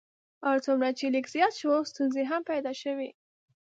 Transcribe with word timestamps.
هر 0.47 0.57
څومره 0.65 0.89
چې 0.97 1.05
لیک 1.13 1.25
زیات 1.33 1.53
شو 1.61 1.71
ستونزې 1.91 2.23
هم 2.31 2.41
پیدا 2.51 2.71
شوې. 2.83 3.09